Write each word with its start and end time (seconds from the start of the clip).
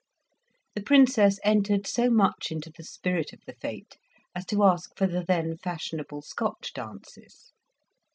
The 0.73 0.81
Princess 0.81 1.39
entered 1.43 1.85
so 1.85 2.09
much 2.09 2.51
into 2.51 2.71
the 2.75 2.83
spirit 2.83 3.33
of 3.33 3.41
the 3.45 3.53
fete 3.53 3.99
as 4.33 4.47
to 4.47 4.63
ask 4.63 4.97
for 4.97 5.05
the 5.05 5.23
then 5.23 5.57
fashionable 5.57 6.23
Scotch 6.23 6.73
dances. 6.73 7.51